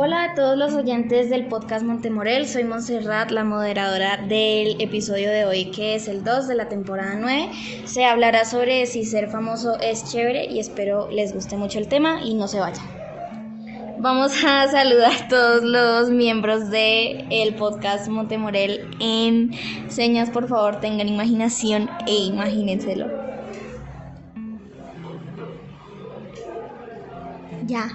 Hola 0.00 0.22
a 0.22 0.34
todos 0.36 0.56
los 0.56 0.74
oyentes 0.74 1.28
del 1.28 1.46
podcast 1.48 1.84
Montemorel, 1.84 2.46
soy 2.46 2.62
Montserrat, 2.62 3.32
la 3.32 3.42
moderadora 3.42 4.16
del 4.16 4.80
episodio 4.80 5.28
de 5.28 5.44
hoy, 5.44 5.72
que 5.72 5.96
es 5.96 6.06
el 6.06 6.22
2 6.22 6.46
de 6.46 6.54
la 6.54 6.68
temporada 6.68 7.16
9. 7.18 7.50
Se 7.84 8.04
hablará 8.04 8.44
sobre 8.44 8.86
si 8.86 9.04
ser 9.04 9.28
famoso 9.28 9.76
es 9.80 10.08
chévere 10.08 10.46
y 10.46 10.60
espero 10.60 11.10
les 11.10 11.34
guste 11.34 11.56
mucho 11.56 11.80
el 11.80 11.88
tema 11.88 12.22
y 12.22 12.34
no 12.34 12.46
se 12.46 12.60
vayan. 12.60 12.86
Vamos 13.98 14.44
a 14.44 14.68
saludar 14.70 15.10
a 15.20 15.26
todos 15.26 15.64
los 15.64 16.10
miembros 16.10 16.70
del 16.70 17.26
el 17.32 17.56
podcast 17.56 18.06
Montemorel 18.06 18.88
en 19.00 19.50
señas, 19.88 20.30
por 20.30 20.46
favor, 20.46 20.78
tengan 20.78 21.08
imaginación 21.08 21.90
e 22.06 22.14
imagínenselo. 22.14 23.08
Ya. 27.66 27.88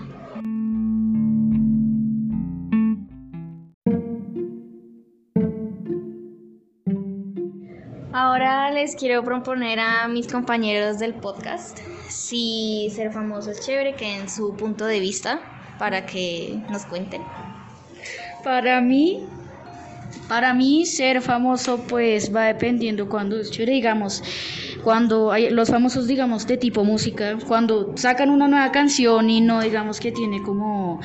Ahora 8.33 8.71
les 8.71 8.95
quiero 8.95 9.23
proponer 9.23 9.79
a 9.79 10.07
mis 10.07 10.25
compañeros 10.25 10.97
del 10.97 11.13
podcast 11.13 11.77
si 12.09 12.89
ser 12.89 13.11
famoso 13.11 13.51
es 13.51 13.59
chévere, 13.63 13.93
que 13.93 14.17
en 14.17 14.27
su 14.27 14.55
punto 14.55 14.87
de 14.87 14.99
vista, 14.99 15.39
para 15.77 16.07
que 16.07 16.57
nos 16.67 16.83
cuenten. 16.85 17.21
Para 18.43 18.81
mí, 18.81 19.23
para 20.27 20.53
mí 20.53 20.85
ser 20.85 21.21
famoso 21.21 21.85
pues 21.87 22.33
va 22.33 22.45
dependiendo 22.45 23.09
cuando 23.09 23.41
digamos, 23.41 24.23
cuando 24.83 25.31
hay 25.31 25.49
los 25.49 25.69
famosos, 25.69 26.07
digamos, 26.07 26.47
de 26.47 26.57
tipo 26.57 26.83
música, 26.83 27.37
cuando 27.47 27.93
sacan 27.97 28.29
una 28.29 28.47
nueva 28.47 28.71
canción 28.71 29.29
y 29.29 29.41
no 29.41 29.61
digamos 29.61 29.99
que 29.99 30.11
tiene 30.11 30.41
como 30.41 30.99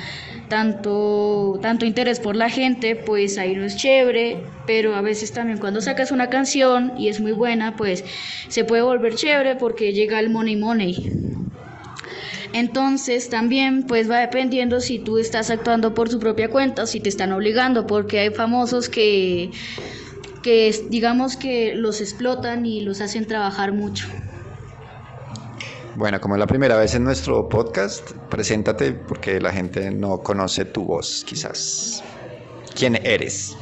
tanto, 0.49 1.59
tanto 1.61 1.85
interés 1.85 2.21
por 2.21 2.37
la 2.37 2.49
gente, 2.49 2.97
pues 2.97 3.39
ahí 3.39 3.55
no 3.55 3.65
es 3.65 3.77
chévere, 3.77 4.45
pero 4.67 4.95
a 4.95 5.01
veces 5.03 5.33
también 5.33 5.59
cuando 5.59 5.81
sacas 5.81 6.11
una 6.11 6.29
canción 6.29 6.93
y 6.99 7.09
es 7.09 7.21
muy 7.21 7.33
buena, 7.33 7.77
pues 7.77 8.05
se 8.49 8.65
puede 8.65 8.83
volver 8.83 9.15
chévere 9.15 9.57
porque 9.57 9.93
llega 9.93 10.21
el 10.21 10.31
money 10.31 10.57
money. 10.57 11.48
Entonces 12.53 13.29
también 13.29 13.85
pues 13.85 14.11
va 14.11 14.19
dependiendo 14.19 14.81
si 14.81 14.99
tú 14.99 15.19
estás 15.19 15.51
actuando 15.51 15.95
por 15.95 16.09
tu 16.09 16.19
propia 16.19 16.49
cuenta, 16.51 16.87
si 16.87 17.01
te 17.01 17.09
están 17.09 17.33
obligando, 17.33 17.87
porque 17.87 18.21
hay 18.21 18.31
famosos 18.31 18.89
que 18.89 19.51
que 20.43 20.87
digamos 20.89 21.37
que 21.37 21.75
los 21.75 22.01
explotan 22.01 22.65
y 22.65 22.81
los 22.81 23.01
hacen 23.01 23.27
trabajar 23.27 23.73
mucho. 23.73 24.07
Bueno, 25.97 26.21
como 26.21 26.37
es 26.37 26.39
la 26.39 26.47
primera 26.47 26.77
vez 26.77 26.95
en 26.95 27.03
nuestro 27.03 27.49
podcast, 27.49 28.13
preséntate 28.31 28.93
porque 28.93 29.41
la 29.41 29.51
gente 29.51 29.91
no 29.91 30.19
conoce 30.19 30.65
tu 30.65 30.85
voz, 30.85 31.25
quizás. 31.27 32.05
¿Quién 32.77 33.05
eres? 33.05 33.57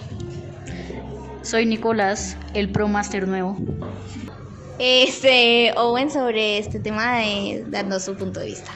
Soy 1.41 1.65
Nicolás, 1.65 2.37
el 2.53 2.71
Pro 2.71 2.89
Master 2.89 3.27
nuevo. 3.27 3.57
Este, 4.79 5.73
Owen 5.77 6.11
sobre 6.11 6.59
este 6.59 6.81
tema 6.81 7.19
de 7.19 7.65
dando 7.69 7.99
su 7.99 8.17
punto 8.17 8.41
de 8.41 8.47
vista. 8.47 8.73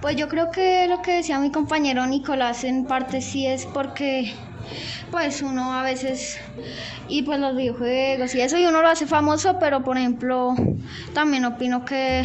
Pues 0.00 0.16
yo 0.16 0.28
creo 0.28 0.50
que 0.50 0.86
lo 0.86 1.00
que 1.00 1.12
decía 1.12 1.38
mi 1.38 1.50
compañero 1.50 2.06
Nicolás 2.06 2.64
en 2.64 2.84
parte 2.84 3.22
sí 3.22 3.46
es 3.46 3.64
porque 3.64 4.34
pues 5.10 5.40
uno 5.40 5.72
a 5.72 5.82
veces 5.82 6.38
y 7.08 7.22
pues 7.22 7.38
los 7.38 7.56
videojuegos 7.56 8.34
y 8.34 8.42
eso 8.42 8.58
y 8.58 8.66
uno 8.66 8.82
lo 8.82 8.88
hace 8.88 9.06
famoso 9.06 9.58
pero 9.58 9.82
por 9.82 9.96
ejemplo 9.96 10.54
también 11.14 11.44
opino 11.44 11.84
que 11.84 12.22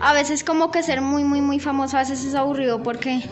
a 0.00 0.12
veces 0.12 0.44
como 0.44 0.70
que 0.70 0.82
ser 0.82 1.00
muy 1.00 1.24
muy 1.24 1.40
muy 1.40 1.58
famoso 1.58 1.96
a 1.96 2.00
veces 2.00 2.24
es 2.24 2.34
aburrido 2.34 2.82
porque 2.82 3.22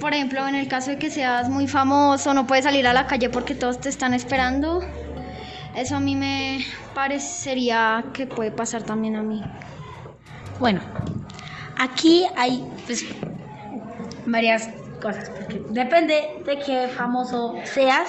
por 0.00 0.12
ejemplo 0.12 0.46
en 0.46 0.54
el 0.54 0.68
caso 0.68 0.90
de 0.90 0.98
que 0.98 1.10
seas 1.10 1.48
muy 1.48 1.66
famoso 1.66 2.34
no 2.34 2.46
puedes 2.46 2.64
salir 2.64 2.86
a 2.86 2.92
la 2.92 3.06
calle 3.06 3.30
porque 3.30 3.54
todos 3.54 3.80
te 3.80 3.88
están 3.88 4.14
esperando 4.14 4.80
eso 5.76 5.96
a 5.96 6.00
mí 6.00 6.16
me 6.16 6.64
parecería 6.94 8.04
que 8.12 8.26
puede 8.26 8.50
pasar 8.50 8.82
también 8.82 9.16
a 9.16 9.22
mí 9.22 9.42
bueno 10.58 10.80
aquí 11.76 12.24
hay 12.36 12.64
pues 12.86 13.04
varias 14.26 14.68
cosas, 15.00 15.30
porque 15.36 15.60
depende 15.68 16.14
de 16.46 16.58
qué 16.58 16.88
famoso 16.88 17.60
seas, 17.64 18.08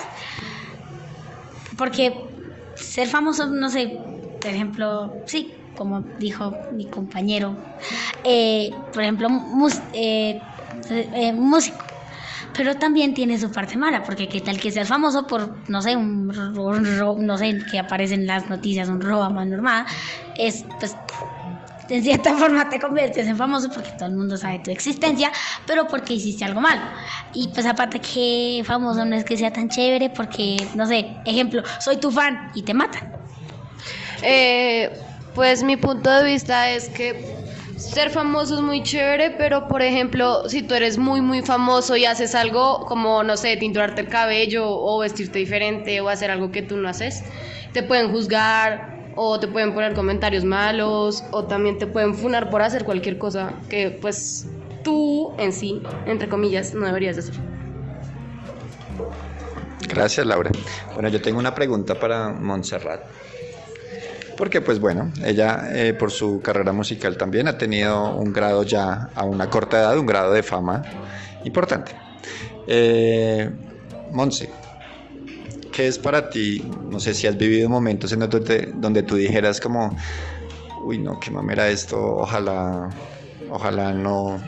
porque 1.77 2.13
ser 2.75 3.07
famoso, 3.07 3.47
no 3.47 3.69
sé, 3.69 3.99
por 4.39 4.51
ejemplo, 4.51 5.13
sí, 5.25 5.53
como 5.75 6.01
dijo 6.19 6.53
mi 6.71 6.85
compañero, 6.89 7.55
eh, 8.23 8.73
por 8.93 9.03
ejemplo, 9.03 9.29
eh, 9.93 10.41
eh, 10.89 11.33
músico. 11.33 11.84
Pero 12.55 12.75
también 12.75 13.13
tiene 13.13 13.38
su 13.38 13.51
parte 13.51 13.77
mala, 13.77 14.03
porque 14.03 14.27
qué 14.29 14.39
tal 14.39 14.59
que 14.59 14.71
seas 14.71 14.88
famoso 14.88 15.27
por, 15.27 15.69
no 15.69 15.81
sé, 15.81 15.95
un, 15.95 16.27
no 16.27 17.38
sé, 17.38 17.59
que 17.69 17.79
aparece 17.79 18.13
en 18.13 18.27
las 18.27 18.49
noticias, 18.49 18.88
un 18.88 19.01
robo 19.01 19.23
a 19.23 19.29
mano 19.29 19.55
armada, 19.55 19.85
es, 20.38 20.65
pues, 20.79 20.95
de 21.88 22.01
cierta 22.01 22.33
forma 22.38 22.69
te 22.69 22.79
conviertes 22.79 23.27
en 23.27 23.38
famoso 23.38 23.69
porque 23.69 23.91
todo 23.91 24.09
el 24.09 24.15
mundo 24.15 24.38
sabe 24.38 24.59
tu 24.59 24.71
existencia, 24.71 25.31
pero 25.67 25.88
porque 25.88 26.13
hiciste 26.13 26.45
algo 26.45 26.61
malo. 26.61 26.81
Y 27.33 27.49
pues 27.49 27.65
aparte 27.65 27.99
que 27.99 28.63
famoso 28.65 29.05
no 29.05 29.15
es 29.15 29.23
que 29.23 29.38
sea 29.38 29.51
tan 29.51 29.69
chévere 29.69 30.09
porque, 30.09 30.57
no 30.75 30.85
sé, 30.85 31.17
ejemplo, 31.25 31.61
soy 31.79 31.97
tu 31.97 32.11
fan 32.11 32.51
y 32.55 32.63
te 32.63 32.73
matan. 32.73 33.11
Eh, 34.21 34.91
pues 35.33 35.63
mi 35.63 35.75
punto 35.75 36.09
de 36.09 36.23
vista 36.23 36.69
es 36.69 36.89
que 36.89 37.34
ser 37.94 38.09
famoso 38.09 38.56
es 38.56 38.62
muy 38.62 38.84
chévere, 38.84 39.31
pero 39.31 39.68
por 39.68 39.81
ejemplo, 39.81 40.47
si 40.50 40.62
tú 40.62 40.73
eres 40.73 40.97
muy, 40.97 41.22
muy 41.22 41.41
famoso 41.41 41.96
y 41.96 42.06
haces 42.06 42.35
algo 42.35 42.85
como, 42.85 43.23
no 43.23 43.38
sé, 43.38 43.56
tinturarte 43.57 44.01
el 44.01 44.07
cabello 44.07 44.68
o 44.68 45.00
vestirte 45.00 45.40
diferente 45.40 46.01
o 46.01 46.09
hacer 46.09 46.31
algo 46.31 46.51
que 46.51 46.62
tú 46.62 46.78
no 46.78 46.90
haces, 46.90 47.24
te 47.74 47.84
pueden 47.84 48.12
juzgar, 48.12 48.95
o 49.16 49.40
te 49.40 49.47
pueden 49.47 49.74
poner 49.74 49.94
comentarios 49.94 50.44
malos 50.44 51.24
o 51.31 51.45
también 51.45 51.78
te 51.78 51.88
pueden 51.88 52.16
funar 52.16 52.50
por 52.50 52.62
hacer 52.62 52.84
cualquier 52.84 53.18
cosa 53.18 53.53
que 53.69 53.97
pues 54.01 54.47
tú 54.84 55.34
en 55.38 55.53
sí, 55.53 55.81
entre 56.06 56.28
comillas, 56.29 56.74
no 56.74 56.85
deberías 56.85 57.18
hacer. 57.18 57.35
Gracias 59.88 60.25
Laura. 60.25 60.51
Bueno, 60.94 61.09
yo 61.09 61.22
tengo 61.22 61.40
una 61.40 61.56
pregunta 61.56 61.95
para 61.95 62.29
Montserrat. 62.29 63.01
Porque 64.38 64.62
pues 64.62 64.79
bueno, 64.79 65.12
ella 65.23 65.69
eh, 65.72 65.94
por 65.94 66.12
su 66.12 66.41
carrera 66.41 66.73
musical 66.73 67.18
también 67.18 67.47
ha 67.47 67.57
tenido 67.57 68.16
un 68.16 68.34
grado 68.34 68.63
ya 68.63 69.09
a 69.16 69.23
una 69.23 69.50
corta 69.50 69.79
edad, 69.79 69.97
un 69.97 70.06
grado 70.06 70.34
de 70.34 70.44
fama 70.44 70.81
importante. 71.46 71.94
Eh, 72.68 73.50
Monse, 74.12 74.50
¿qué 75.72 75.88
es 75.88 75.97
para 75.97 76.29
ti? 76.29 76.69
No 76.90 77.00
sé 77.00 77.13
si 77.13 77.28
has 77.28 77.38
vivido 77.38 77.69
momentos 77.69 78.12
en 78.12 78.19
donde, 78.19 78.74
donde 78.75 79.03
tú 79.03 79.16
dijeras 79.16 79.62
como, 79.62 79.95
uy, 80.84 80.97
no, 80.97 81.19
qué 81.19 81.31
mamera 81.31 81.69
esto, 81.69 81.97
ojalá, 82.18 82.90
ojalá 83.50 83.94
no 83.94 84.41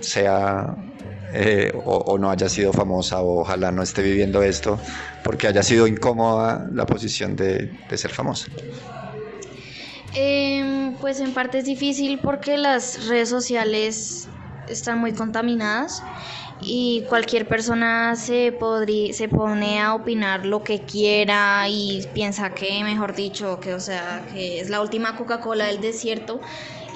sea 0.00 0.74
eh, 1.36 1.72
o, 1.84 2.16
no 2.16 2.30
haya 2.30 2.48
sido 2.48 2.72
famosa 2.72 3.20
o 3.20 3.40
ojalá 3.40 3.72
no 3.72 3.82
esté 3.82 4.02
viviendo 4.02 4.42
esto 4.42 4.78
porque 5.24 5.48
haya 5.48 5.64
sido 5.64 5.88
incómoda 5.88 6.68
la 6.72 6.86
posición 6.86 7.34
de, 7.34 7.72
ser 7.96 8.12
famosa. 8.12 8.46
Em, 10.14 10.94
pues 11.00 11.20
en 11.20 11.32
parte 11.32 11.58
es 11.58 11.64
difícil 11.64 12.20
porque 12.20 12.56
las 12.56 13.08
redes 13.08 13.28
sociales 13.28 14.28
están 14.68 14.98
muy 14.98 15.12
contaminadas 15.12 16.02
y 16.60 17.04
cualquier 17.08 17.48
persona 17.48 18.14
se, 18.16 18.56
se 19.12 19.28
pone 19.28 19.80
a 19.80 19.94
opinar 19.94 20.46
lo 20.46 20.62
que 20.62 20.80
quiera 20.82 21.68
y 21.68 22.06
piensa 22.14 22.54
que, 22.54 22.82
mejor 22.84 23.14
dicho, 23.14 23.58
que, 23.60 23.74
o 23.74 23.80
sea, 23.80 24.24
que 24.32 24.60
es 24.60 24.70
la 24.70 24.80
última 24.80 25.16
Coca-Cola 25.16 25.66
del 25.66 25.80
desierto 25.80 26.40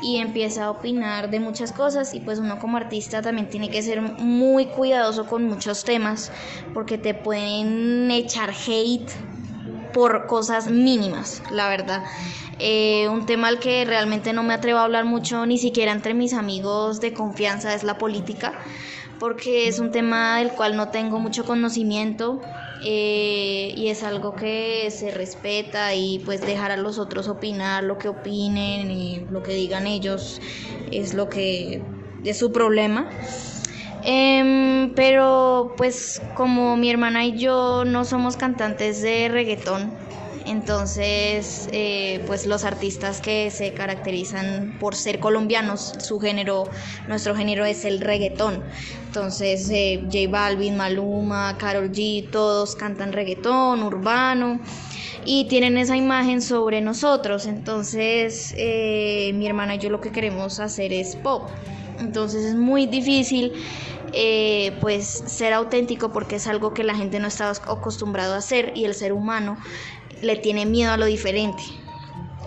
y 0.01 0.19
empieza 0.19 0.67
a 0.67 0.71
opinar 0.71 1.29
de 1.29 1.41
muchas 1.41 1.73
cosas 1.73 2.15
y 2.15 2.21
pues 2.21 2.39
uno 2.39 2.59
como 2.61 2.77
artista 2.77 3.21
también 3.21 3.49
tiene 3.49 3.69
que 3.69 3.83
ser 3.83 4.01
muy 4.01 4.67
cuidadoso 4.67 5.27
con 5.27 5.45
muchos 5.45 5.85
temas 5.85 6.31
porque 6.73 6.99
te 6.99 7.15
pueden 7.15 8.11
echar 8.13 8.51
hate 8.51 9.11
por 9.93 10.27
cosas 10.27 10.71
mínimas, 10.71 11.43
la 11.51 11.69
verdad. 11.69 12.05
Eh, 12.59 13.09
un 13.09 13.27
tema 13.27 13.49
al 13.49 13.61
que 13.61 13.85
realmente 13.85 14.33
no 14.33 14.43
me 14.43 14.55
atrevo 14.55 14.81
a 14.81 14.85
hablar 14.85 15.05
mucho, 15.05 15.47
ni 15.47 15.59
siquiera 15.59 15.93
entre 15.93 16.15
mis 16.15 16.33
amigos 16.33 17.01
de 17.01 17.13
confianza, 17.13 17.75
es 17.75 17.85
la 17.85 17.99
política 17.99 18.53
porque 19.19 19.69
es 19.69 19.79
un 19.79 19.91
tema 19.91 20.39
del 20.39 20.51
cual 20.53 20.77
no 20.77 20.89
tengo 20.89 21.19
mucho 21.19 21.45
conocimiento 21.45 22.41
eh, 22.85 23.73
y 23.77 23.89
es 23.89 24.03
algo 24.03 24.35
que 24.35 24.91
se 24.91 25.11
respeta 25.11 25.95
y 25.95 26.21
pues 26.21 26.41
dejar 26.41 26.71
a 26.71 26.77
los 26.77 26.99
otros 26.99 27.29
opinar 27.29 27.85
lo 27.85 27.99
que 27.99 28.09
opinen 28.09 28.91
y 28.91 29.27
lo 29.31 29.43
que 29.43 29.53
digan 29.53 29.87
ellos 29.87 30.41
es 30.93 31.15
lo 31.15 31.29
que 31.29 31.83
es 32.25 32.39
su 32.39 32.53
problema. 32.53 33.09
Em, 34.05 34.95
pero 34.95 35.75
pues 35.77 36.23
como 36.35 36.77
mi 36.77 36.89
hermana 36.89 37.25
y 37.25 37.37
yo 37.37 37.85
no 37.85 38.05
somos 38.05 38.37
cantantes 38.37 39.03
de 39.03 39.29
reggaetón, 39.29 39.93
Entonces, 40.49 41.69
eh, 41.73 42.23
pues 42.27 42.47
los 42.47 42.65
artistas 42.65 43.21
que 43.21 43.51
se 43.51 43.75
caracterizan 43.75 44.77
por 44.81 44.95
ser 44.95 45.21
colombianos, 45.21 45.95
su 45.99 46.19
género, 46.19 46.65
nuestro 47.07 47.37
género 47.37 47.65
es 47.67 47.85
el 47.85 48.01
reggaetón. 48.01 48.63
Entonces, 49.07 49.69
eh, 49.71 50.05
J 50.05 50.31
Balvin, 50.31 50.77
Maluma, 50.77 51.57
Karol 51.59 51.91
G, 51.91 52.31
todos 52.31 52.77
cantan 52.77 53.13
reggaetón, 53.13 53.83
urbano 53.83 54.61
y 55.25 55.47
tienen 55.49 55.77
esa 55.77 55.97
imagen 55.97 56.41
sobre 56.41 56.81
nosotros. 56.81 57.47
Entonces, 57.47 58.55
eh, 58.57 59.33
mi 59.35 59.47
hermana 59.47 59.75
y 59.75 59.79
yo 59.79 59.91
lo 59.91 60.01
que 60.01 60.13
queremos 60.13 60.61
hacer 60.61 60.93
es 60.93 61.17
pop. 61.17 61.51
Entonces 62.01 62.45
es 62.45 62.55
muy 62.55 62.87
difícil 62.87 63.53
eh, 64.13 64.77
pues 64.81 65.07
ser 65.27 65.53
auténtico 65.53 66.11
porque 66.13 66.37
es 66.37 66.47
algo 66.47 66.73
que 66.73 66.83
la 66.83 66.95
gente 66.95 67.19
no 67.21 67.29
está 67.29 67.51
acostumbrado 67.51 68.35
a 68.35 68.39
hacer 68.39 68.73
y 68.75 68.85
el 68.85 68.95
ser 68.95 69.13
humano 69.13 69.59
le 70.23 70.37
tiene 70.37 70.67
miedo 70.67 70.93
a 70.93 70.97
lo 70.97 71.07
diferente. 71.07 71.63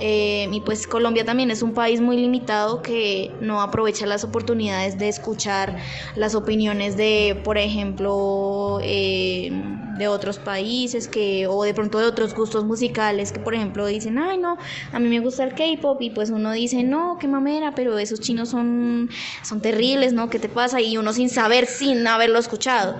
Eh, 0.03 0.49
y 0.51 0.61
pues 0.61 0.87
Colombia 0.87 1.23
también 1.23 1.51
es 1.51 1.61
un 1.61 1.75
país 1.75 2.01
muy 2.01 2.17
limitado 2.17 2.81
que 2.81 3.31
no 3.39 3.61
aprovecha 3.61 4.07
las 4.07 4.23
oportunidades 4.23 4.97
de 4.97 5.07
escuchar 5.07 5.77
las 6.15 6.33
opiniones 6.33 6.97
de, 6.97 7.39
por 7.43 7.59
ejemplo, 7.59 8.79
eh, 8.81 9.51
de 9.99 10.07
otros 10.07 10.39
países 10.39 11.07
que 11.07 11.45
o 11.45 11.61
de 11.61 11.75
pronto 11.75 11.99
de 11.99 12.05
otros 12.05 12.33
gustos 12.33 12.65
musicales 12.65 13.31
que, 13.31 13.39
por 13.39 13.53
ejemplo, 13.53 13.85
dicen, 13.85 14.17
ay 14.17 14.39
no, 14.39 14.57
a 14.91 14.99
mí 14.99 15.07
me 15.07 15.19
gusta 15.19 15.43
el 15.43 15.53
K-pop 15.53 16.01
y 16.01 16.09
pues 16.09 16.31
uno 16.31 16.51
dice, 16.51 16.81
no, 16.81 17.17
qué 17.19 17.27
mamera, 17.27 17.75
pero 17.75 17.99
esos 17.99 18.19
chinos 18.19 18.49
son, 18.49 19.07
son 19.43 19.61
terribles, 19.61 20.13
¿no? 20.13 20.31
¿Qué 20.31 20.39
te 20.39 20.49
pasa? 20.49 20.81
Y 20.81 20.97
uno 20.97 21.13
sin 21.13 21.29
saber, 21.29 21.67
sin 21.67 22.07
haberlo 22.07 22.39
escuchado. 22.39 22.97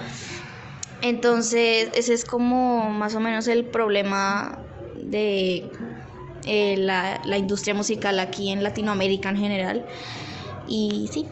Entonces, 1.01 1.89
ese 1.93 2.13
es 2.13 2.25
como 2.25 2.89
más 2.91 3.15
o 3.15 3.19
menos 3.19 3.47
el 3.47 3.65
problema 3.69 4.63
de 4.93 5.71
eh, 6.45 6.77
la, 6.77 7.21
la 7.23 7.37
industria 7.37 7.73
musical 7.73 8.19
aquí 8.19 8.49
en 8.51 8.63
Latinoamérica 8.63 9.29
en 9.29 9.37
general. 9.37 9.85
Y 10.67 11.09
sí. 11.11 11.31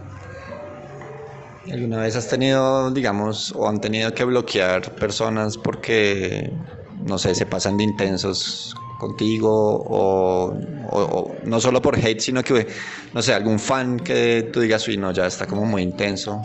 ¿Alguna 1.72 2.02
vez 2.02 2.16
has 2.16 2.28
tenido, 2.28 2.90
digamos, 2.92 3.52
o 3.56 3.68
han 3.68 3.80
tenido 3.82 4.14
que 4.14 4.24
bloquear 4.24 4.96
personas 4.96 5.58
porque, 5.58 6.50
no 6.90 7.18
sé, 7.20 7.36
se 7.36 7.46
pasan 7.46 7.78
de 7.78 7.84
intensos 7.84 8.74
contigo 8.98 9.50
o, 9.86 10.52
o- 10.82 11.04
o 11.04 11.40
no 11.44 11.60
solo 11.62 11.82
por 11.82 11.98
hate, 11.98 12.20
sino 12.22 12.44
que, 12.44 12.68
no 13.14 13.22
sé, 13.22 13.34
algún 13.34 13.60
fan 13.60 13.98
que 14.00 14.50
tú 14.52 14.62
digas, 14.62 14.88
uy, 14.88 14.98
no, 14.98 15.12
ya 15.12 15.28
está 15.28 15.46
como 15.48 15.66
muy 15.66 15.84
intenso? 15.84 16.42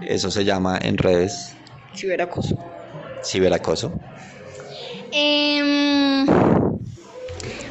Eso 0.00 0.30
se 0.30 0.44
llama 0.44 0.78
en 0.82 0.98
redes 0.98 1.58
Ciberacoso. 1.94 2.56
ciberacoso. 3.22 3.92
Em, 5.12 6.26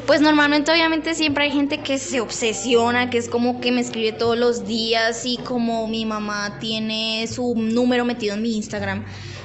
pues 0.06 0.20
normalmente 0.20 0.72
obviamente 0.72 1.14
siempre 1.14 1.44
hay 1.44 1.50
gente 1.50 1.82
que 1.82 1.98
se 1.98 2.20
obsesiona, 2.20 3.10
que 3.10 3.18
es 3.18 3.28
como 3.28 3.60
que 3.60 3.70
me 3.70 3.80
escribe 3.80 4.12
todos 4.12 4.38
los 4.38 4.66
días 4.66 5.24
y 5.24 5.36
como 5.38 5.86
mi 5.86 6.04
mamá 6.06 6.58
tiene 6.58 7.26
su 7.26 7.54
número 7.54 8.04
metido 8.04 8.34
en 8.34 8.42
mi 8.42 8.56
Instagram 8.56 9.04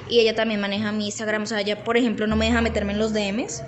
y 0.10 0.20
ella 0.20 0.36
también 0.36 0.60
maneja 0.60 0.92
mi 0.92 1.06
Instagram, 1.06 1.44
o 1.44 1.46
sea, 1.46 1.62
ella 1.62 1.84
por 1.84 1.98
ejemplo 1.98 2.28
no 2.28 2.36
me 2.36 2.48
deja 2.48 2.62
meterme 2.62 2.94
en 2.94 3.00
los 3.00 3.14
DMs 3.14 3.64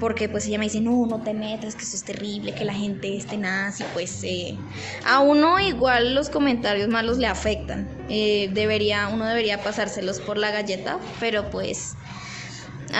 porque 0.00 0.28
pues 0.28 0.46
ella 0.46 0.58
me 0.58 0.64
dice, 0.64 0.80
no, 0.80 1.06
no 1.06 1.22
te 1.22 1.34
metas, 1.34 1.76
que 1.76 1.82
eso 1.82 1.94
es 1.94 2.04
terrible, 2.04 2.54
que 2.54 2.64
la 2.64 2.72
gente 2.72 3.14
esté 3.16 3.36
nazi, 3.36 3.84
pues 3.92 4.24
eh, 4.24 4.56
a 5.04 5.20
uno 5.20 5.60
igual 5.60 6.14
los 6.14 6.30
comentarios 6.30 6.88
malos 6.88 7.18
le 7.18 7.26
afectan, 7.26 7.88
Eh, 8.08 8.48
debería, 8.52 9.08
uno 9.08 9.26
debería 9.26 9.62
pasárselos 9.62 10.20
por 10.20 10.38
la 10.38 10.50
galleta, 10.50 10.98
pero 11.20 11.50
pues... 11.50 11.94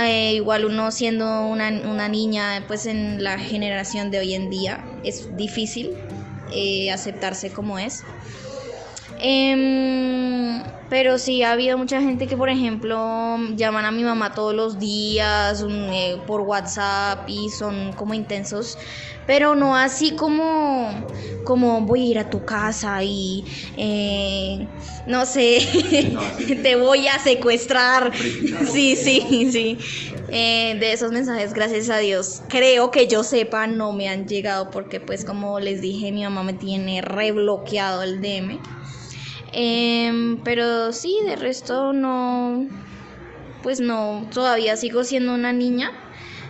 Eh, 0.05 0.35
igual 0.35 0.65
uno 0.67 0.93
siendo 0.93 1.49
una, 1.49 1.69
una 1.69 2.09
niña 2.09 2.63
pues 2.69 2.87
en 2.87 3.25
la 3.25 3.41
generación 3.41 4.13
de 4.13 4.21
hoy 4.21 4.35
en 4.35 4.49
día 4.49 4.85
es 5.03 5.37
difícil 5.37 5.97
aceptarse 6.93 7.51
como 7.51 7.77
es. 7.77 8.05
Em, 9.23 10.63
pero 10.89 11.19
sí 11.19 11.43
ha 11.43 11.53
habido 11.53 11.77
mucha 11.77 12.01
gente 12.01 12.27
que 12.27 12.37
por 12.37 12.49
ejemplo 12.49 13.37
llaman 13.55 13.85
a 13.85 13.91
mi 13.91 14.03
mamá 14.03 14.35
todos 14.35 14.55
los 14.55 14.79
días 14.79 15.63
un, 15.63 15.93
eh, 15.93 16.17
por 16.27 16.41
WhatsApp 16.41 17.29
y 17.29 17.51
son 17.51 17.93
como 17.93 18.15
intensos 18.15 18.79
pero 19.27 19.55
no 19.55 19.77
así 19.77 20.17
como 20.17 21.07
como 21.45 21.83
voy 21.83 22.03
a 22.03 22.11
ir 22.11 22.19
a 22.19 22.31
tu 22.31 22.45
casa 22.45 23.03
y 23.05 23.45
eh, 23.77 24.69
no 25.07 25.27
sé 25.27 25.61
te 26.63 26.77
voy 26.77 27.07
a 27.07 27.19
secuestrar. 27.19 28.13
Sí 28.73 28.97
sí 28.97 29.51
sí. 29.53 29.79
Eh, 30.33 30.77
de 30.81 30.93
esos 30.93 31.13
mensajes 31.13 31.53
gracias 31.53 31.91
a 31.91 31.99
Dios. 31.99 32.43
Creo 32.49 32.91
que 32.91 33.07
yo 33.07 33.23
sepa 33.23 33.67
no 33.67 33.93
me 33.93 34.09
han 34.09 34.27
llegado 34.27 34.71
porque 34.71 34.99
pues 35.01 35.25
como 35.25 35.61
les 35.61 35.81
dije 35.81 36.11
mi 36.11 36.25
mamá 36.25 36.43
me 36.43 36.55
tiene 36.55 37.03
rebloqueado 37.03 38.03
el 38.03 38.21
DM 38.21 38.80
Em, 39.53 40.39
pero 40.45 40.93
sí, 40.93 41.19
de 41.27 41.37
resto 41.37 41.93
no, 41.93 42.67
pues 43.63 43.81
no, 43.81 44.27
todavía 44.33 44.77
sigo 44.77 45.05
siendo 45.05 45.35
una 45.35 45.53
niña. 45.53 45.93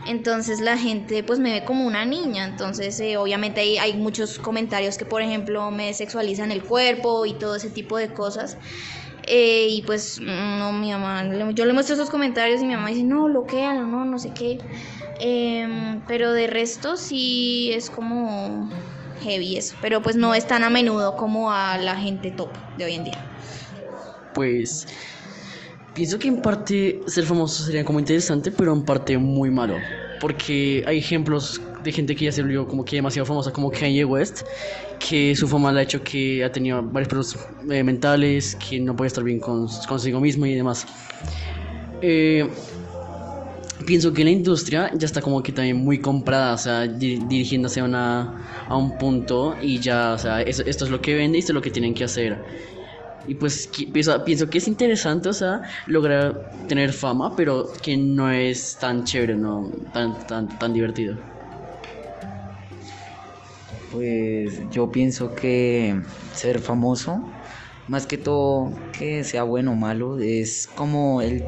Entonces 0.06 0.60
la 0.60 0.78
gente 0.78 1.22
pues 1.22 1.38
me 1.38 1.52
ve 1.52 1.64
como 1.64 1.86
una 1.86 2.04
niña. 2.04 2.46
Entonces 2.46 2.98
eh, 3.00 3.16
obviamente 3.16 3.60
hay, 3.78 3.94
muchos 3.94 4.38
comentarios 4.38 4.96
que 4.98 5.04
por 5.04 5.22
ejemplo 5.22 5.70
me 5.70 5.92
sexualizan 5.94 6.52
el 6.52 6.62
cuerpo 6.62 7.26
y 7.26 7.34
todo 7.34 7.56
ese 7.56 7.70
tipo 7.70 7.96
de 7.96 8.12
cosas. 8.12 8.56
Eh, 9.26 9.68
y 9.70 9.82
pues 9.82 10.20
no, 10.20 10.72
mi 10.72 10.90
mamá, 10.90 11.24
yo 11.52 11.64
le 11.64 11.72
muestro 11.72 11.94
esos 11.94 12.10
comentarios 12.10 12.62
y 12.62 12.66
mi 12.66 12.74
mamá 12.74 12.88
dice, 12.88 13.04
no, 13.04 13.24
bloquealo, 13.24 13.86
no, 13.86 14.04
no 14.04 14.18
sé 14.18 14.32
qué. 14.34 14.58
Em, 15.20 16.00
pero 16.08 16.32
de 16.32 16.46
resto 16.46 16.96
sí 16.96 17.70
es 17.72 17.90
como 17.90 18.70
heavy 19.20 19.56
eso. 19.56 19.76
Pero 19.80 20.02
pues 20.02 20.16
no 20.16 20.34
es 20.34 20.46
tan 20.46 20.64
a 20.64 20.70
menudo 20.70 21.16
como 21.16 21.52
a 21.52 21.78
la 21.78 21.96
gente 21.96 22.30
top 22.30 22.50
de 22.76 22.84
hoy 22.84 22.94
en 22.94 23.04
día. 23.04 23.24
Pues 24.34 24.86
pienso 25.94 26.18
que 26.18 26.28
en 26.28 26.40
parte 26.40 27.00
ser 27.06 27.24
famoso 27.24 27.64
sería 27.64 27.84
como 27.84 27.98
interesante, 28.00 28.50
pero 28.50 28.72
en 28.72 28.84
parte 28.84 29.16
muy 29.18 29.50
malo. 29.50 29.76
Porque 30.20 30.84
hay 30.86 30.98
ejemplos 30.98 31.60
de 31.82 31.92
gente 31.92 32.14
que 32.14 32.26
ya 32.26 32.32
se 32.32 32.42
volvió 32.42 32.66
como 32.66 32.84
que 32.84 32.96
demasiado 32.96 33.26
famosa, 33.26 33.52
como 33.52 33.70
Kanye 33.70 34.04
West, 34.04 34.42
que 34.98 35.34
su 35.34 35.48
fama 35.48 35.72
le 35.72 35.80
ha 35.80 35.82
hecho 35.82 36.02
que 36.02 36.44
ha 36.44 36.52
tenido 36.52 36.82
varios 36.82 37.08
problemas 37.08 37.36
eh, 37.70 37.82
mentales, 37.82 38.56
que 38.56 38.78
no 38.80 38.94
puede 38.94 39.08
estar 39.08 39.24
bien 39.24 39.40
con, 39.40 39.66
consigo 39.88 40.20
mismo 40.20 40.44
y 40.46 40.54
demás. 40.54 40.86
Eh, 42.02 42.46
pienso 43.86 44.12
que 44.12 44.24
la 44.24 44.30
industria 44.30 44.90
ya 44.94 45.06
está 45.06 45.20
como 45.20 45.42
que 45.42 45.52
también 45.52 45.76
muy 45.76 45.98
comprada, 46.00 46.54
o 46.54 46.58
sea, 46.58 46.86
di- 46.86 47.16
dirigiéndose 47.26 47.80
a, 47.80 47.84
una, 47.84 48.64
a 48.66 48.76
un 48.76 48.96
punto 48.98 49.56
y 49.60 49.80
ya, 49.80 50.12
o 50.14 50.18
sea, 50.18 50.42
esto 50.42 50.62
es 50.84 50.90
lo 50.90 51.00
que 51.00 51.14
vende 51.14 51.38
y 51.38 51.40
esto 51.40 51.52
es 51.52 51.54
lo 51.54 51.62
que 51.62 51.70
tienen 51.70 51.94
que 51.94 52.04
hacer. 52.04 52.44
Y 53.26 53.34
pues 53.34 53.68
pienso, 53.92 54.24
pienso 54.24 54.48
que 54.48 54.58
es 54.58 54.66
interesante, 54.68 55.28
o 55.28 55.32
sea, 55.32 55.62
lograr 55.86 56.50
tener 56.68 56.92
fama, 56.92 57.36
pero 57.36 57.70
que 57.82 57.96
no 57.96 58.30
es 58.30 58.76
tan 58.78 59.04
chévere, 59.04 59.36
no 59.36 59.70
tan, 59.92 60.26
tan, 60.26 60.48
tan 60.58 60.72
divertido. 60.72 61.16
Pues 63.90 64.70
yo 64.70 64.90
pienso 64.90 65.34
que 65.34 66.00
ser 66.34 66.60
famoso, 66.60 67.22
más 67.88 68.06
que 68.06 68.18
todo 68.18 68.72
que 68.96 69.24
sea 69.24 69.42
bueno 69.42 69.72
o 69.72 69.74
malo, 69.74 70.18
es 70.20 70.68
como 70.76 71.20
el, 71.22 71.42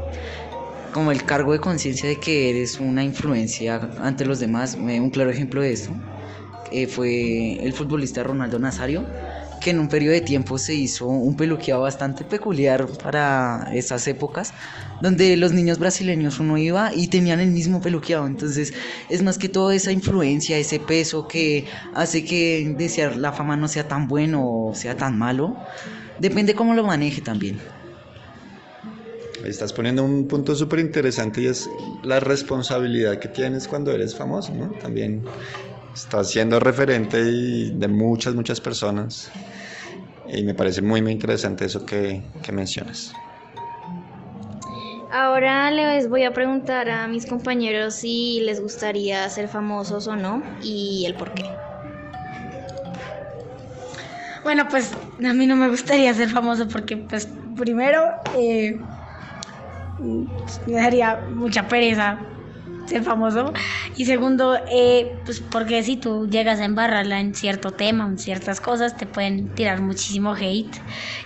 como 0.92 1.11
el 1.11 1.25
cargo 1.25 1.52
de 1.52 1.61
conciencia 1.61 2.08
de 2.08 2.16
que 2.16 2.50
eres 2.50 2.78
una 2.78 3.02
influencia 3.02 3.90
ante 4.00 4.25
los 4.25 4.40
demás. 4.40 4.76
Eh, 4.76 5.00
Un 5.00 5.11
claro 5.11 5.30
ejemplo 5.30 5.62
de 5.62 5.72
esto 5.72 5.92
eh, 6.70 6.87
fue 6.87 7.54
el 7.64 7.72
futbolista 7.72 8.22
Ronaldo 8.22 8.58
Nazario, 8.58 9.06
que 9.61 9.70
en 9.70 9.78
un 9.78 9.88
periodo 9.88 10.14
de 10.14 10.20
tiempo 10.20 10.58
se 10.58 10.75
hizo 10.75 11.06
un 11.06 11.37
peluqueado 11.37 11.82
bastante 11.82 12.25
peculiar 12.25 12.87
para 13.02 13.70
esas 13.75 14.06
épocas, 14.08 14.52
donde 15.00 15.37
los 15.37 15.52
niños 15.52 15.78
brasileños 15.78 16.40
uno 16.40 16.58
iba 16.58 16.92
y 16.94 17.08
tenían 17.08 17.40
el 17.40 17.50
mismo 17.50 17.80
peluqueado. 17.80 18.26
Entonces 18.26 18.75
es 19.08 19.22
más 19.22 19.38
que 19.38 19.49
todo 19.49 19.70
esa 19.72 19.92
influencia, 19.92 20.58
ese 20.58 20.80
peso 20.80 21.28
que 21.28 21.66
hace 21.94 22.25
que 22.25 22.75
desear 22.76 23.16
la 23.16 23.32
fama 23.32 23.56
no 23.56 23.68
sea 23.68 23.88
tan 23.88 24.08
bueno 24.08 24.44
o 24.46 24.75
sea 24.75 24.96
tan 24.96 25.16
malo. 25.18 25.56
Depende 26.18 26.54
cómo 26.54 26.75
lo 26.75 26.84
maneje 26.84 27.20
también. 27.20 27.58
Estás 29.44 29.72
poniendo 29.72 30.04
un 30.04 30.28
punto 30.28 30.54
súper 30.54 30.78
interesante 30.78 31.42
y 31.42 31.46
es 31.46 31.68
la 32.02 32.20
responsabilidad 32.20 33.18
que 33.18 33.28
tienes 33.28 33.66
cuando 33.66 33.90
eres 33.90 34.14
famoso, 34.14 34.54
¿no? 34.54 34.70
También 34.80 35.22
estás 35.92 36.30
siendo 36.30 36.61
referente 36.61 37.20
y 37.20 37.70
de 37.70 37.88
muchas, 37.88 38.34
muchas 38.34 38.61
personas. 38.61 39.30
Y 40.28 40.44
me 40.44 40.54
parece 40.54 40.80
muy, 40.80 41.02
muy 41.02 41.12
interesante 41.12 41.64
eso 41.64 41.84
que, 41.84 42.22
que 42.42 42.52
mencionas. 42.52 43.14
Ahora 45.11 45.70
les 45.70 46.08
voy 46.08 46.25
a 46.25 46.32
preguntar 46.32 46.88
a 46.88 47.06
mis 47.06 47.26
compañeros 47.26 47.94
si 47.94 48.40
les 48.40 48.62
gustaría 48.62 49.28
ser 49.28 49.49
famosos 49.49 50.06
o 50.06 50.16
no 50.16 50.42
y 50.62 51.04
el 51.06 51.14
por 51.14 51.30
qué. 51.32 51.44
Bueno, 54.42 54.66
pues 54.68 54.90
a 55.25 55.32
mí 55.34 55.46
no 55.46 55.54
me 55.54 55.68
gustaría 55.68 56.12
ser 56.14 56.30
famoso 56.30 56.66
porque, 56.66 56.96
pues, 56.96 57.28
primero, 57.56 58.02
eh, 58.37 58.80
me 60.02 60.73
daría 60.73 61.21
mucha 61.35 61.68
pereza 61.68 62.18
ser 62.87 63.02
famoso. 63.02 63.52
Y 63.97 64.04
segundo, 64.04 64.56
eh, 64.71 65.16
pues 65.25 65.40
porque 65.40 65.82
si 65.82 65.97
tú 65.97 66.28
llegas 66.28 66.61
a 66.61 66.64
embarrarla 66.64 67.21
en 67.21 67.35
cierto 67.35 67.71
tema, 67.71 68.06
en 68.06 68.18
ciertas 68.18 68.61
cosas, 68.61 68.97
te 68.97 69.06
pueden 69.06 69.49
tirar 69.54 69.80
muchísimo 69.80 70.35
hate. 70.35 70.76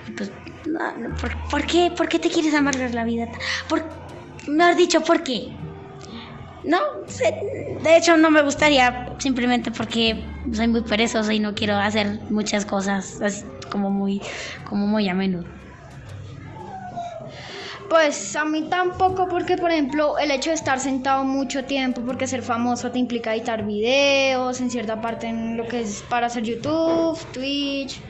Y 0.09 0.12
pues, 0.12 0.33
no, 0.66 0.80
¿por, 1.50 1.66
qué? 1.66 1.92
¿Por 1.97 2.09
qué 2.09 2.18
te 2.18 2.30
quieres 2.30 2.54
amargar 2.54 2.95
la 2.95 3.04
vida? 3.04 3.28
¿Por, 3.68 3.85
has 4.61 4.76
dicho, 4.76 5.00
¿por 5.02 5.23
qué? 5.23 5.49
No, 6.64 6.78
de 7.85 7.97
hecho 7.97 8.16
no 8.16 8.28
me 8.28 8.42
gustaría 8.42 9.12
simplemente 9.18 9.71
porque 9.71 10.25
soy 10.52 10.66
muy 10.66 10.80
perezosa 10.80 11.33
y 11.33 11.38
no 11.38 11.54
quiero 11.54 11.76
hacer 11.76 12.18
muchas 12.28 12.66
cosas 12.66 13.23
así 13.23 13.45
como 13.71 13.90
muy, 13.90 14.21
como 14.68 14.88
muy 14.88 15.09
a 15.09 15.14
menudo. 15.14 15.45
Pues 17.88 18.35
a 18.35 18.45
mí 18.45 18.62
tampoco 18.69 19.28
porque, 19.28 19.57
por 19.57 19.71
ejemplo, 19.71 20.19
el 20.19 20.31
hecho 20.33 20.50
de 20.50 20.57
estar 20.57 20.81
sentado 20.81 21.23
mucho 21.25 21.64
tiempo, 21.64 22.02
porque 22.05 22.26
ser 22.26 22.43
famoso 22.43 22.90
te 22.90 22.99
implica 22.99 23.35
editar 23.35 23.64
videos, 23.64 24.61
en 24.61 24.71
cierta 24.71 25.00
parte 25.00 25.28
en 25.28 25.57
lo 25.57 25.69
que 25.69 25.81
es 25.81 26.02
para 26.02 26.26
hacer 26.26 26.43
YouTube, 26.43 27.19
Twitch, 27.33 28.00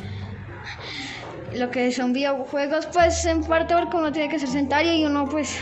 lo 1.55 1.71
que 1.71 1.93
son 1.93 2.13
videojuegos, 2.13 2.87
pues 2.87 3.25
en 3.27 3.45
parte 3.45 3.75
porque 3.75 3.97
uno 3.97 4.13
tiene 4.13 4.29
que 4.29 4.39
ser 4.39 4.49
sentario 4.49 4.95
y 4.95 5.05
uno 5.05 5.29
pues 5.29 5.59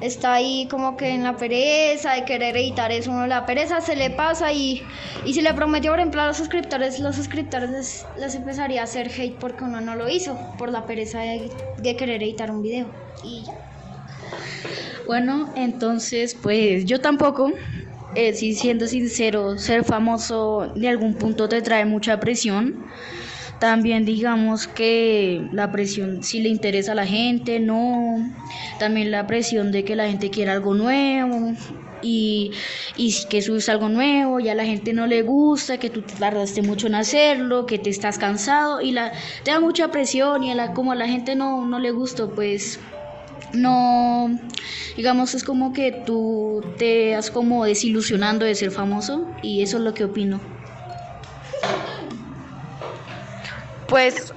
está 0.00 0.34
ahí 0.34 0.68
como 0.70 0.96
que 0.96 1.10
en 1.10 1.24
la 1.24 1.36
pereza 1.36 2.12
de 2.12 2.24
querer 2.24 2.56
editar 2.56 2.92
eso, 2.92 3.10
uno 3.10 3.26
la 3.26 3.46
pereza 3.46 3.80
se 3.80 3.96
le 3.96 4.10
pasa 4.10 4.52
y, 4.52 4.82
y 5.24 5.34
si 5.34 5.42
le 5.42 5.52
prometió 5.54 5.90
por 5.90 6.00
ejemplo 6.00 6.20
a 6.22 6.26
los 6.28 6.36
suscriptores, 6.36 7.00
los 7.00 7.16
suscriptores 7.16 7.70
les, 7.70 8.06
les 8.18 8.34
empezaría 8.34 8.80
a 8.80 8.84
hacer 8.84 9.08
hate 9.08 9.36
porque 9.38 9.64
uno 9.64 9.80
no 9.80 9.94
lo 9.96 10.08
hizo, 10.08 10.38
por 10.58 10.70
la 10.70 10.86
pereza 10.86 11.20
de, 11.20 11.50
de 11.78 11.96
querer 11.96 12.22
editar 12.22 12.50
un 12.50 12.62
video 12.62 12.86
y 13.24 13.44
ya. 13.44 13.52
Bueno, 15.06 15.50
entonces, 15.56 16.34
pues 16.34 16.84
yo 16.84 17.00
tampoco, 17.00 17.50
eh, 18.14 18.34
si 18.34 18.54
siendo 18.54 18.86
sincero, 18.86 19.56
ser 19.56 19.84
famoso 19.84 20.70
de 20.74 20.88
algún 20.88 21.14
punto 21.14 21.48
te 21.48 21.62
trae 21.62 21.86
mucha 21.86 22.20
presión. 22.20 22.84
También 23.60 24.04
digamos 24.04 24.68
que 24.68 25.48
la 25.52 25.72
presión 25.72 26.22
si 26.22 26.40
le 26.40 26.48
interesa 26.48 26.92
a 26.92 26.94
la 26.94 27.06
gente, 27.06 27.58
no. 27.58 28.16
También 28.78 29.10
la 29.10 29.26
presión 29.26 29.72
de 29.72 29.84
que 29.84 29.96
la 29.96 30.08
gente 30.08 30.30
quiera 30.30 30.52
algo 30.52 30.74
nuevo 30.74 31.54
y, 32.02 32.52
y 32.96 33.14
que 33.28 33.42
subes 33.42 33.68
algo 33.68 33.88
nuevo, 33.88 34.40
ya 34.40 34.52
a 34.52 34.54
la 34.54 34.64
gente 34.64 34.92
no 34.92 35.06
le 35.06 35.22
gusta, 35.22 35.78
que 35.78 35.90
tú 35.90 36.02
te 36.02 36.14
tardaste 36.14 36.62
mucho 36.62 36.86
en 36.86 36.94
hacerlo, 36.94 37.66
que 37.66 37.78
te 37.78 37.90
estás 37.90 38.18
cansado 38.18 38.80
y 38.80 38.92
la, 38.92 39.12
te 39.42 39.50
da 39.50 39.60
mucha 39.60 39.90
presión 39.90 40.44
y 40.44 40.52
a 40.52 40.54
la, 40.54 40.72
como 40.72 40.92
a 40.92 40.94
la 40.94 41.08
gente 41.08 41.34
no, 41.34 41.66
no 41.66 41.78
le 41.78 41.90
gustó, 41.90 42.30
pues 42.30 42.78
no, 43.52 44.38
digamos, 44.96 45.34
es 45.34 45.44
como 45.44 45.72
que 45.72 45.92
tú 45.92 46.62
te 46.76 47.14
has 47.14 47.30
como 47.30 47.64
desilusionando 47.64 48.44
de 48.44 48.54
ser 48.54 48.70
famoso 48.70 49.26
y 49.42 49.62
eso 49.62 49.78
es 49.78 49.82
lo 49.82 49.94
que 49.94 50.04
opino. 50.04 50.57
Pues 53.88 54.34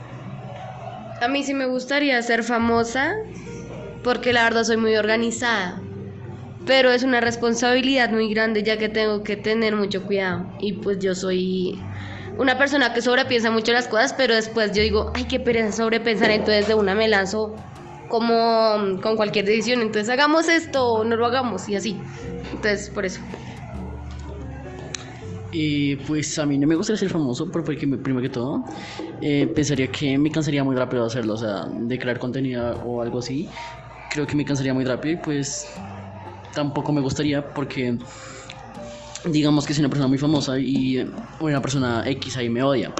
a 1.20 1.27
mí 1.27 1.43
sí 1.43 1.53
me 1.53 1.65
gustaría 1.65 2.22
ser 2.22 2.43
famosa 2.43 3.13
porque 4.03 4.34
la 4.34 4.43
verdad 4.43 4.63
soy 4.63 4.77
muy 4.77 4.96
organizada. 4.96 5.81
Pero 6.65 6.91
es 6.91 7.03
una 7.03 7.22
responsabilidad 7.22 8.12
muy 8.12 8.34
grande 8.34 8.63
ya 8.63 8.77
que 8.77 8.88
tengo 8.88 9.24
que 9.24 9.36
tener 9.36 9.75
mucho 9.75 10.03
cuidado. 10.03 10.46
Y 10.60 10.74
pues 10.74 11.00
yo 11.00 11.15
soy 11.15 11.77
una 12.38 12.58
persona 12.58 12.93
que 12.93 13.01
sobrepiensa 13.01 13.51
mucho 13.51 13.74
las 13.74 13.88
cosas, 13.88 14.13
pero 14.13 14.36
después 14.36 14.72
yo 14.72 14.81
digo, 14.81 15.12
ay, 15.15 15.25
qué 15.25 15.39
pereza 15.39 15.72
sobrepensar, 15.72 16.31
entonces 16.31 16.67
de 16.67 16.75
una 16.75 16.96
me 16.96 17.08
lanzo 17.08 17.55
como 18.08 19.00
con 19.01 19.15
cualquier 19.15 19.46
decisión. 19.46 19.81
Entonces 19.81 20.10
hagamos 20.10 20.48
esto 20.48 20.86
o 20.86 21.03
no 21.03 21.15
lo 21.15 21.25
hagamos 21.25 21.67
y 21.67 21.75
así. 21.75 22.00
Entonces, 22.53 22.89
por 22.89 23.05
eso. 23.05 23.22
Y 25.51 25.98
pues 25.98 26.38
a 26.39 26.46
mí 26.46 26.58
no 26.58 26.65
me 26.67 26.75
gustaría 26.75 26.98
ser 27.00 27.10
famoso, 27.10 27.51
porque 27.51 27.86
me- 27.86 27.98
primero 27.98 28.22
que 28.22 28.29
todo, 28.29 28.63
eh, 29.22 29.48
pensaría 29.53 29.91
que 29.91 30.17
me 30.17 30.31
cansaría 30.31 30.63
muy 30.63 30.75
rápido 30.75 31.03
de 31.03 31.08
hacerlo, 31.08 31.34
o 31.34 31.38
sea, 31.38 31.65
de 31.70 32.00
crear 32.00 32.20
contenido 32.20 32.79
o 32.86 33.01
algo 33.01 33.20
así. 33.20 33.50
Creo 34.10 34.25
que 34.25 34.36
me 34.36 34.46
cansaría 34.46 34.74
muy 34.74 34.86
rápido 34.86 35.13
y 35.15 35.17
pues 35.17 35.65
tampoco 36.53 36.91
me 36.93 37.01
gustaría 37.01 37.53
porque 37.53 37.98
digamos 39.25 39.65
que 39.67 39.74
soy 39.74 39.81
una 39.81 39.89
persona 39.89 40.08
muy 40.08 40.17
famosa 40.17 40.58
y 40.60 40.98
eh, 40.98 41.08
una 41.39 41.62
persona 41.62 42.03
X 42.05 42.38
ahí 42.38 42.50
me 42.50 42.63
odia. 42.63 42.93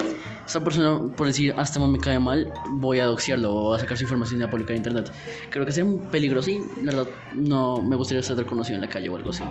Esta 0.46 0.62
persona, 0.62 0.98
por 1.16 1.26
decir, 1.26 1.54
hasta 1.56 1.80
me 1.86 1.98
cae 1.98 2.18
mal, 2.18 2.52
voy 2.68 2.98
a 2.98 3.06
doxiarlo 3.06 3.52
o 3.54 3.74
a 3.74 3.78
sacar 3.78 3.96
su 3.96 4.04
información 4.04 4.38
de 4.40 4.46
la 4.46 4.50
pública 4.50 4.72
de 4.72 4.78
internet. 4.78 5.10
Creo 5.50 5.64
que 5.64 5.72
sería 5.72 5.90
un 5.90 6.10
peligro, 6.10 6.42
sí. 6.42 6.60
La 6.82 6.92
verdad, 6.92 7.12
no 7.32 7.82
me 7.82 7.96
gustaría 7.96 8.22
ser 8.22 8.36
reconocido 8.36 8.76
en 8.76 8.82
la 8.82 8.88
calle 8.88 9.08
o 9.08 9.16
algo 9.16 9.30
así. 9.30 9.44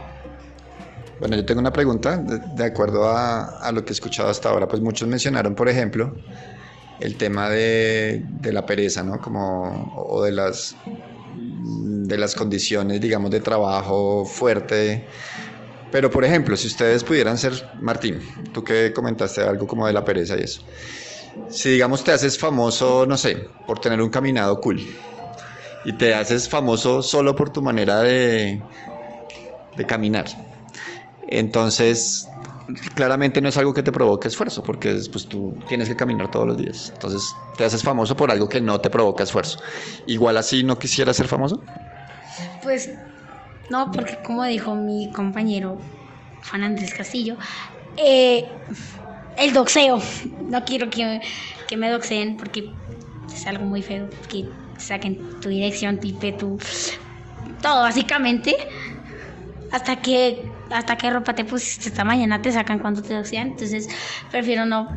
Bueno, 1.22 1.36
yo 1.36 1.46
tengo 1.46 1.62
una 1.62 1.72
pregunta, 1.72 2.18
de, 2.18 2.66
acuerdo 2.66 3.08
a, 3.08 3.72
lo 3.72 3.86
que 3.86 3.92
he 3.92 3.94
escuchado 3.94 4.30
hasta 4.30 4.50
ahora, 4.50 4.68
pues 4.68 4.82
muchos 4.82 5.08
mencionaron, 5.08 5.54
por 5.54 5.70
ejemplo, 5.70 6.16
el 7.00 7.16
tema 7.16 7.48
de, 7.48 8.26
de 8.42 8.52
la 8.52 8.66
pereza, 8.66 9.04
¿no? 9.04 9.22
Como, 9.22 9.94
o 9.96 10.24
de 10.24 10.32
las, 10.32 10.76
de 11.36 12.18
las 12.18 12.34
condiciones, 12.34 13.00
digamos, 13.00 13.30
de 13.30 13.40
trabajo 13.40 14.26
fuerte. 14.26 15.06
Pero, 15.92 16.10
por 16.10 16.26
ejemplo, 16.26 16.58
si 16.58 16.66
ustedes 16.66 17.04
pudieran 17.04 17.38
ser, 17.38 17.70
Martín, 17.80 18.20
tú 18.52 18.64
que 18.64 18.92
comentaste 18.92 19.42
algo 19.42 19.68
como 19.68 19.86
de 19.86 19.94
la 19.94 20.04
pereza 20.04 20.36
y 20.40 20.42
eso, 20.42 20.64
si 21.50 21.70
digamos 21.70 22.04
te 22.04 22.14
haces 22.14 22.36
famoso, 22.36 23.06
no 23.06 23.16
sé, 23.16 23.48
por 23.68 23.78
tener 23.78 24.02
un 24.02 24.10
caminado 24.10 24.60
cool, 24.60 24.82
y 25.86 25.94
te 25.94 26.16
haces 26.16 26.50
famoso 26.50 27.04
solo 27.04 27.36
por 27.36 27.52
tu 27.52 27.62
manera 27.62 28.00
de, 28.00 28.60
de 29.78 29.86
caminar, 29.86 30.26
entonces, 31.32 32.28
claramente 32.96 33.42
no 33.42 33.50
es 33.50 33.58
algo 33.58 33.74
que 33.74 33.84
te 33.84 33.92
provoque 33.92 34.28
esfuerzo, 34.28 34.64
porque 34.64 35.00
pues, 35.12 35.26
tú 35.26 35.58
tienes 35.68 35.88
que 35.88 35.96
caminar 35.96 36.30
todos 36.30 36.48
los 36.48 36.58
días. 36.58 36.92
Entonces, 36.94 37.36
te 37.58 37.66
haces 37.66 37.82
famoso 37.84 38.16
por 38.16 38.32
algo 38.32 38.48
que 38.48 38.62
no 38.62 38.80
te 38.80 38.90
provoca 38.90 39.24
esfuerzo. 39.24 39.60
Igual 40.08 40.38
así 40.38 40.64
no 40.64 40.78
quisiera 40.78 41.14
ser 41.14 41.28
famoso. 41.28 41.62
Pues 42.64 42.90
no, 43.70 43.92
porque 43.92 44.18
como 44.24 44.44
dijo 44.44 44.76
mi 44.76 45.12
compañero 45.12 45.78
Juan 46.50 46.64
Andrés 46.64 46.94
Castillo, 46.94 47.38
eh, 47.98 48.46
el 49.38 49.54
doxeo. 49.54 50.02
No 50.50 50.64
quiero 50.66 50.90
que, 50.90 51.22
que 51.68 51.78
me 51.78 51.90
doxeen 51.90 52.38
porque 52.38 52.70
es 53.34 53.48
algo 53.48 53.66
muy 53.66 53.82
feo. 53.82 54.10
Que 54.30 54.46
saquen 54.78 55.40
tu 55.40 55.50
dirección, 55.50 56.00
tipe 56.00 56.34
tu. 56.34 56.60
Todo, 57.62 57.82
básicamente. 57.82 58.56
Hasta 59.72 59.96
que. 60.02 60.51
Hasta 60.72 60.98
qué 60.98 61.10
ropa 61.10 61.36
te 61.36 61.44
pusiste 61.44 61.90
esta 61.90 62.04
mañana 62.04 62.42
te 62.42 62.52
sacan 62.52 62.80
cuando 62.80 63.02
te 63.02 63.14
doxean. 63.14 63.50
Entonces 63.50 63.90
prefiero 64.30 64.66
no 64.66 64.88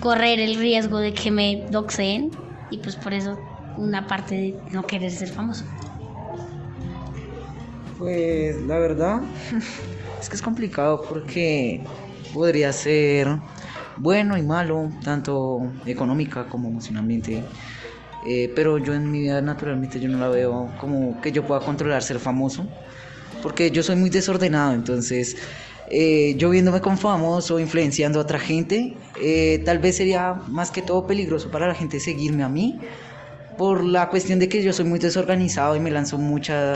correr 0.00 0.40
el 0.40 0.56
riesgo 0.56 0.98
de 0.98 1.14
que 1.14 1.30
me 1.30 1.66
doxeen. 1.70 2.30
Y 2.70 2.78
pues 2.78 2.96
por 2.96 3.14
eso 3.14 3.38
una 3.76 4.06
parte 4.06 4.34
de 4.34 4.60
no 4.72 4.86
querer 4.86 5.10
ser 5.10 5.28
famoso. 5.28 5.64
Pues 7.98 8.60
la 8.62 8.78
verdad 8.78 9.20
es 10.20 10.28
que 10.28 10.36
es 10.36 10.42
complicado 10.42 11.02
porque 11.08 11.82
podría 12.34 12.72
ser 12.72 13.28
bueno 13.96 14.36
y 14.36 14.42
malo, 14.42 14.90
tanto 15.02 15.72
económica 15.86 16.44
como 16.44 16.68
emocionalmente. 16.68 17.42
Eh, 18.26 18.52
pero 18.54 18.78
yo 18.78 18.92
en 18.92 19.10
mi 19.10 19.20
vida 19.20 19.40
naturalmente 19.40 20.00
yo 20.00 20.08
no 20.08 20.18
la 20.18 20.28
veo 20.28 20.68
como 20.80 21.20
que 21.20 21.30
yo 21.30 21.46
pueda 21.46 21.60
controlar 21.60 22.02
ser 22.02 22.18
famoso, 22.18 22.66
porque 23.42 23.70
yo 23.70 23.82
soy 23.82 23.96
muy 23.96 24.10
desordenado, 24.10 24.74
entonces 24.74 25.36
eh, 25.90 26.34
yo 26.36 26.50
viéndome 26.50 26.80
como 26.80 26.96
famoso, 26.96 27.60
influenciando 27.60 28.18
a 28.18 28.22
otra 28.22 28.38
gente, 28.38 28.96
eh, 29.20 29.62
tal 29.64 29.78
vez 29.78 29.96
sería 29.96 30.34
más 30.48 30.70
que 30.70 30.82
todo 30.82 31.06
peligroso 31.06 31.50
para 31.50 31.66
la 31.68 31.74
gente 31.74 32.00
seguirme 32.00 32.42
a 32.42 32.48
mí, 32.48 32.80
por 33.56 33.84
la 33.84 34.08
cuestión 34.08 34.38
de 34.38 34.48
que 34.48 34.62
yo 34.62 34.72
soy 34.72 34.84
muy 34.84 34.98
desorganizado 34.98 35.76
y 35.76 35.80
me 35.80 35.90
lanzo 35.90 36.18
mucha 36.18 36.74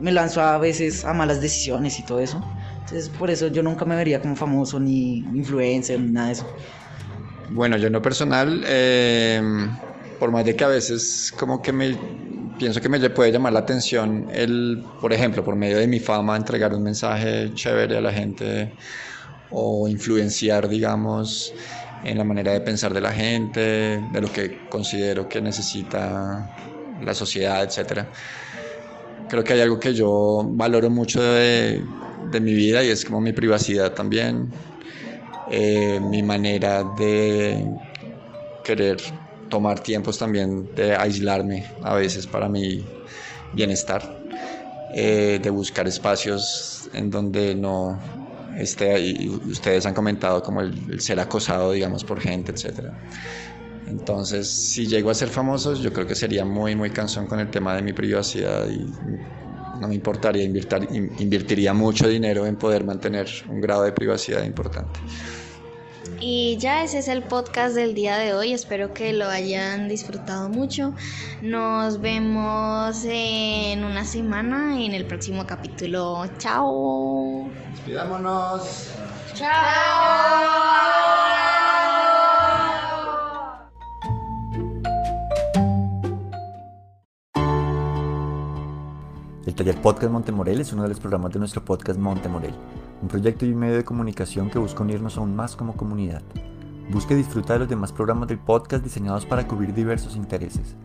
me 0.00 0.12
lanzo 0.12 0.40
a 0.42 0.58
veces 0.58 1.04
a 1.04 1.12
malas 1.14 1.40
decisiones 1.40 1.98
y 1.98 2.02
todo 2.02 2.20
eso. 2.20 2.42
Entonces 2.80 3.08
por 3.08 3.30
eso 3.30 3.48
yo 3.48 3.62
nunca 3.62 3.84
me 3.84 3.96
vería 3.96 4.20
como 4.20 4.36
famoso 4.36 4.78
ni 4.78 5.18
influencer 5.18 5.98
ni 6.00 6.12
nada 6.12 6.28
de 6.28 6.32
eso. 6.34 6.46
Bueno, 7.50 7.76
yo 7.76 7.86
en 7.86 7.92
lo 7.92 8.02
personal, 8.02 8.62
eh, 8.66 9.40
por 10.18 10.30
más 10.30 10.44
de 10.44 10.56
que 10.56 10.64
a 10.64 10.68
veces 10.68 11.32
como 11.36 11.62
que 11.62 11.72
me 11.72 11.96
pienso 12.58 12.80
que 12.80 12.88
me 12.88 13.10
puede 13.10 13.32
llamar 13.32 13.52
la 13.52 13.60
atención 13.60 14.28
el, 14.32 14.84
por 15.00 15.12
ejemplo, 15.12 15.44
por 15.44 15.56
medio 15.56 15.78
de 15.78 15.86
mi 15.86 16.00
fama, 16.00 16.36
entregar 16.36 16.74
un 16.74 16.82
mensaje 16.82 17.52
chévere 17.54 17.96
a 17.96 18.00
la 18.00 18.12
gente 18.12 18.72
o 19.50 19.88
influenciar, 19.88 20.68
digamos, 20.68 21.52
en 22.04 22.18
la 22.18 22.24
manera 22.24 22.52
de 22.52 22.60
pensar 22.60 22.92
de 22.92 23.00
la 23.00 23.12
gente, 23.12 23.60
de 23.60 24.20
lo 24.20 24.30
que 24.32 24.68
considero 24.68 25.28
que 25.28 25.40
necesita 25.40 26.50
la 27.02 27.14
sociedad, 27.14 27.62
etcétera. 27.64 28.10
Creo 29.28 29.42
que 29.42 29.54
hay 29.54 29.60
algo 29.60 29.78
que 29.78 29.92
yo 29.94 30.42
valoro 30.44 30.88
mucho 30.90 31.22
de, 31.22 31.82
de 32.30 32.40
mi 32.40 32.54
vida 32.54 32.82
y 32.84 32.88
es 32.88 33.04
como 33.04 33.20
mi 33.20 33.32
privacidad 33.32 33.92
también, 33.92 34.50
eh, 35.50 36.00
mi 36.00 36.22
manera 36.22 36.84
de 36.84 37.64
querer 38.62 38.98
tomar 39.48 39.80
tiempos 39.80 40.18
también 40.18 40.74
de 40.74 40.94
aislarme 40.96 41.76
a 41.82 41.94
veces 41.94 42.26
para 42.26 42.48
mi 42.48 42.94
bienestar. 43.52 44.02
eh, 44.88 45.40
de 45.42 45.50
buscar 45.50 45.88
espacios 45.88 46.88
en 46.92 47.10
donde 47.10 47.54
no 47.56 48.08
esté, 48.50 49.00
y 49.00 49.28
ustedes 49.28 49.86
han 49.86 49.94
comentado 49.94 50.42
como 50.42 50.60
el, 50.62 50.90
el 50.90 51.00
ser 51.00 51.20
acosado, 51.20 51.72
digamos, 51.72 52.04
por 52.04 52.20
gente, 52.20 52.52
etcétera. 52.52 52.96
Entonces, 53.84 54.48
si 54.72 54.86
llego 54.88 55.10
a 55.10 55.14
ser 55.14 55.30
famoso, 55.30 55.74
yo 55.74 55.92
creo 55.92 56.06
que 56.06 56.16
sería 56.16 56.44
muy, 56.44 56.74
muy 56.76 56.92
cansón 56.92 57.26
con 57.28 57.40
el 57.40 57.50
tema 57.50 57.74
de 57.76 57.82
mi 57.82 57.92
privacidad 57.92 58.68
y 58.68 58.98
no 59.72 59.88
me 59.88 59.94
importaría, 59.94 60.44
invertir, 60.44 60.88
invertiría 60.90 61.74
mucho 61.74 62.08
dinero 62.08 62.46
en 62.46 62.58
poder 62.58 62.84
mantener 62.84 63.28
un 63.48 63.60
grado 63.60 63.84
de 63.84 63.92
privacidad 63.92 64.42
importante. 64.44 65.00
Y 66.20 66.56
ya 66.58 66.82
ese 66.82 66.98
es 66.98 67.08
el 67.08 67.22
podcast 67.22 67.74
del 67.74 67.94
día 67.94 68.16
de 68.16 68.34
hoy. 68.34 68.52
Espero 68.52 68.92
que 68.94 69.12
lo 69.12 69.28
hayan 69.28 69.88
disfrutado 69.88 70.48
mucho. 70.48 70.94
Nos 71.42 72.00
vemos 72.00 73.04
en 73.04 73.84
una 73.84 74.04
semana 74.04 74.82
en 74.82 74.94
el 74.94 75.06
próximo 75.06 75.46
capítulo. 75.46 76.24
Chao. 76.38 77.48
Despidámonos. 77.72 78.90
El 89.46 89.54
taller 89.54 89.80
Podcast 89.80 90.10
Montemorel 90.10 90.60
es 90.60 90.72
uno 90.72 90.82
de 90.82 90.88
los 90.88 90.98
programas 90.98 91.32
de 91.32 91.38
nuestro 91.38 91.64
podcast 91.64 92.00
Montemorel, 92.00 92.54
un 93.02 93.08
proyecto 93.08 93.44
y 93.44 93.52
un 93.52 93.58
medio 93.58 93.76
de 93.76 93.84
comunicación 93.84 94.50
que 94.50 94.58
busca 94.58 94.82
unirnos 94.82 95.16
aún 95.16 95.34
más 95.36 95.56
como 95.56 95.76
comunidad. 95.76 96.22
Busque 96.90 97.14
disfrutar 97.14 97.56
de 97.56 97.60
los 97.60 97.68
demás 97.68 97.92
programas 97.92 98.28
del 98.28 98.38
podcast 98.38 98.82
diseñados 98.82 99.26
para 99.26 99.46
cubrir 99.46 99.74
diversos 99.74 100.16
intereses. 100.16 100.76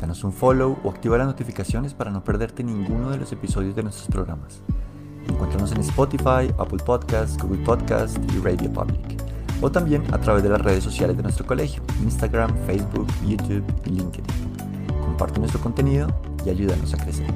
Danos 0.00 0.24
un 0.24 0.32
follow 0.32 0.78
o 0.82 0.90
activa 0.90 1.18
las 1.18 1.26
notificaciones 1.26 1.92
para 1.92 2.10
no 2.10 2.24
perderte 2.24 2.64
ninguno 2.64 3.10
de 3.10 3.18
los 3.18 3.32
episodios 3.32 3.76
de 3.76 3.82
nuestros 3.82 4.08
programas. 4.08 4.62
Encuéntranos 5.28 5.72
en 5.72 5.80
Spotify, 5.80 6.52
Apple 6.58 6.82
Podcasts, 6.84 7.36
Google 7.42 7.62
Podcasts 7.64 8.18
y 8.34 8.38
Radio 8.38 8.72
Public. 8.72 9.22
O 9.60 9.70
también 9.70 10.02
a 10.12 10.18
través 10.18 10.42
de 10.42 10.48
las 10.48 10.62
redes 10.62 10.82
sociales 10.82 11.16
de 11.16 11.22
nuestro 11.22 11.46
colegio, 11.46 11.82
Instagram, 12.02 12.54
Facebook, 12.66 13.06
YouTube 13.26 13.64
y 13.84 13.90
LinkedIn. 13.90 14.24
Comparte 15.02 15.38
nuestro 15.38 15.60
contenido 15.60 16.08
y 16.46 16.48
ayúdanos 16.48 16.94
a 16.94 16.96
crecer. 16.96 17.26